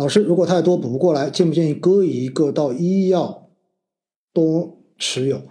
[0.00, 3.50] 老师，如果太多补不过来，建不建议割一个到医药
[4.32, 5.42] 多持有？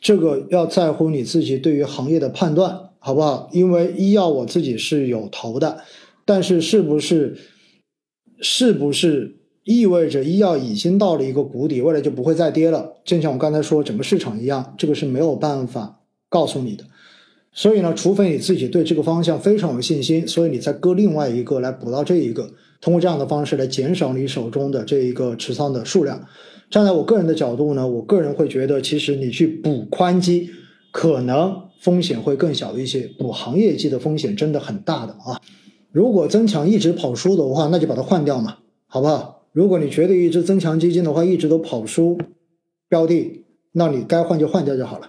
[0.00, 3.50] 这个要在乎你自己对于行业的判断，好不好？
[3.52, 5.82] 因为医药我自己是有投的，
[6.24, 7.36] 但是是不是
[8.40, 12.94] 是不是意味着医药已经到了一个谷底，未来就不会再跌了？
[13.04, 16.00] 正像我刚才说整个市场一样，这个是没有办法
[16.30, 16.84] 告诉你的。
[17.52, 22.50] 所以呢，除非你自己对这个方向非常有信心，所以你再割另外一个来补到这一个。
[22.80, 26.26] 通过这样的方式来减少你手中的这一个持仓的数量。
[26.70, 30.50] 站在我个人的角度呢，我个人会觉得，其实你去补宽基，
[30.92, 33.08] 可能风险会更小一些。
[33.18, 35.40] 补行业基的风险真的很大的啊！
[35.90, 39.46] 如果增强一直跑输的话，那就把它换掉嘛，好不好？
[39.52, 42.18] 如果你觉得一只增强基金的话一直都跑输
[42.88, 45.08] 标的，那你该换就换掉就好了。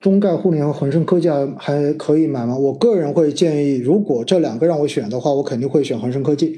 [0.00, 1.28] 中概互联和恒生科技
[1.58, 2.56] 还可以买吗？
[2.56, 6.56] 我个人会建议，如果这两个让我选的话，我肯定会选恒生科技，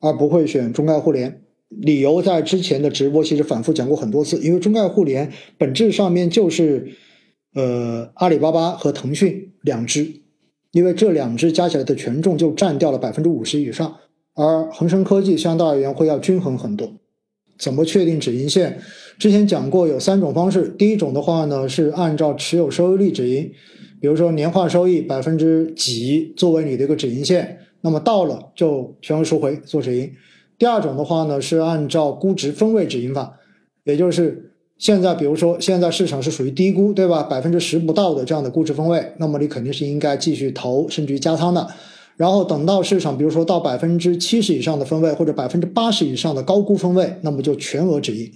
[0.00, 1.42] 而不会选中概互联。
[1.68, 6.88] 理由在之前的直播其实反复讲过很多次，因为中概互联本质上面就是
[7.54, 10.22] 呃阿里巴巴和腾讯两只，
[10.72, 13.98] 因为这两只加起来的权重就占掉了百分之五十以上，
[14.34, 16.92] 而恒生科技相对而言会要均衡很多。
[17.60, 18.80] 怎么确定止盈线？
[19.18, 20.66] 之前讲过有三种方式。
[20.78, 23.52] 第一种的话呢，是按照持有收益率止盈，
[24.00, 30.10] 比如说年化收益百分之几作为你的一个止盈线，那么到了就全额赎回做止盈。
[30.58, 33.34] 第二种的话呢，是按照估值分位止盈法，
[33.84, 37.22] 也就是现在比如说现在市场是属于低估，对吧？
[37.22, 41.68] 百分之十不到的这样的估值分位，那么你肯定是应该继续投，甚至于加仓的。
[42.20, 48.30] 然后等到市场，比如说到百分之七十以上的分位，或者百分之八十以上的高估分位，那么就全额止盈。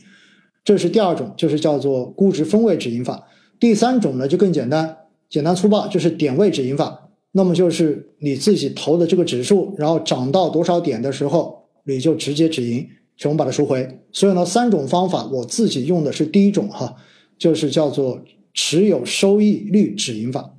[0.65, 3.29] 这是第二种，就是叫做估值分位止盈法。
[3.61, 4.97] 第三种呢就更简单，
[5.29, 7.11] 简单粗暴，就是点位止盈法。
[7.33, 14.01] 那么就是你自己投的这个指数，然后涨到多少点的时候，你就直接止盈，全部把它赎回。
[14.13, 16.97] 所以呢，三种方法，我自己用的是第一种哈，
[17.37, 18.19] 就是叫做
[18.55, 20.54] 持有收益率止盈法。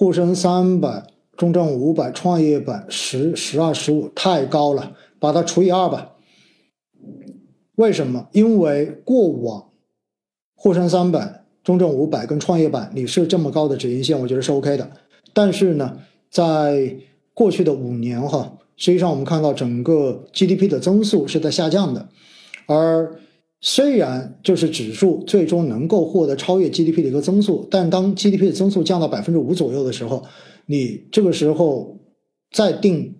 [0.00, 1.04] 沪深三百、
[1.36, 6.12] 中证五百、创业板十、十二、十五太高了，把它除以二吧。
[7.74, 8.26] 为什么？
[8.32, 9.68] 因为过往
[10.54, 14.90] 沪深三百、中证五百跟创业板你是这么高的止盈线，我觉得是 OK 的。
[15.34, 15.98] 但是呢，
[16.30, 16.96] 在
[17.34, 22.08] 过去的五年哈，实际上我们看到整个 GDP 的增速是在下降的，
[22.64, 23.20] 而。
[23.62, 30.24] 虽然就是指数最终能够获得超越 GDP 的一个增速，但当 GDP 的增速降到百分之五左右的时候，
[30.66, 31.98] 你这个时候
[32.50, 33.16] 再定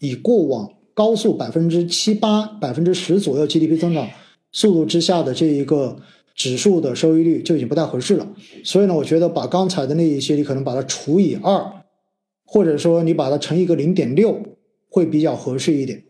[0.00, 4.08] 以过往高速百分之七八、百分之十左右 GDP 增长
[4.50, 5.96] 速度之下的这一个
[6.34, 8.26] 指数的收益率就已经不太合适了。
[8.64, 11.84] 所以呢，我觉得把刚才的那一些，你可能把它除以二，
[12.44, 14.42] 或者说你把它乘一个零点六，
[14.88, 16.02] 会比较合适一点。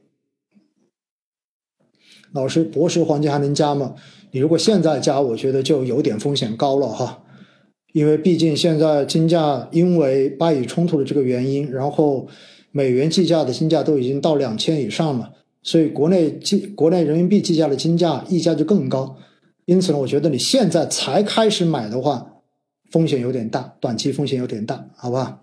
[2.37, 3.95] 老师，博时黄金还能加吗？
[4.31, 7.23] 你如果现在加，我觉得就有点风险高了哈，
[7.95, 12.29] 因为毕竟现在金价因为巴以冲突的这个原因，然后
[12.71, 15.33] 美元计价的金价都已经到两千以上了，
[15.63, 19.17] 所以国内计国内人民币计价的金价溢价就更高，
[19.65, 22.27] 因此呢，我觉得你现在才开始买的话，
[22.91, 25.41] 风险有点大，短期风险有点大，好吧？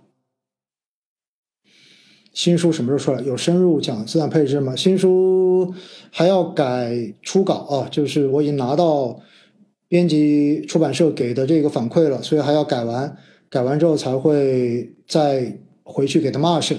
[2.33, 3.21] 新书什么时候出来？
[3.21, 4.75] 有深入讲资产配置吗？
[4.75, 5.71] 新书
[6.09, 9.19] 还要改初稿啊，就是我已经拿到
[9.87, 13.15] 编辑出版社给的这个反馈了，所以还要改完，
[13.51, 16.75] 改完之后才会再回去给他们二审。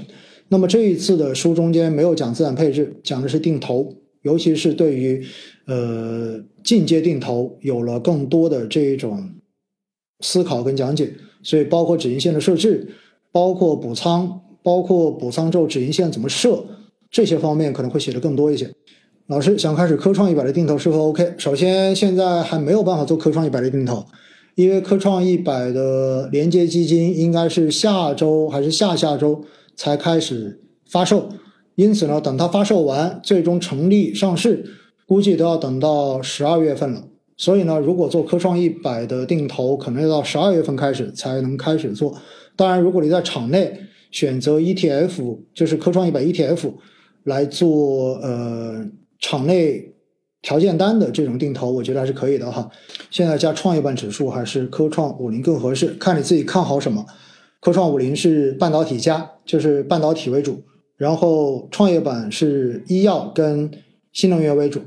[0.48, 5.24] 那么这一次的书中间没有讲资产配置，讲的是定投，尤其是对于
[5.66, 9.30] 呃进阶定投有了更多的这一种
[10.18, 11.14] 思考跟讲解，
[11.44, 12.88] 所以包括止盈线的设置，
[13.30, 14.40] 包括补仓。
[14.64, 16.64] 包括补仓之后止盈线怎么设，
[17.10, 18.74] 这些方面可能会写的更多一些。
[19.26, 21.34] 老师想开始科创一百的定投是否 OK？
[21.38, 24.04] 首先现在还没有办法做科创一百的定投，
[24.54, 29.44] 因为科创一百的连接基金应该是下周还是下下周
[29.76, 31.28] 才开始发售，
[31.74, 34.64] 因此呢，等它发售完，最终成立上市，
[35.06, 37.04] 估计都要等到十二月份了。
[37.36, 42.14] 所以呢，如果做科创一百的定投，可能要到十二月份开始才能开始做。
[42.56, 43.76] 当然，如果你在场内，
[44.14, 46.72] 选择 ETF 就是科创一百 ETF
[47.24, 48.86] 来做呃
[49.18, 49.92] 场内
[50.40, 52.70] 条件单的这种定投，我觉得还是可以的哈。
[53.10, 57.04] 现在加创业板指数还是科创五零更合适，看你自己看好什么。
[57.58, 60.62] 科创五零是半导体加，就是半导体为主，
[60.96, 63.68] 然后创业板是医药跟
[64.12, 64.80] 新能源为主。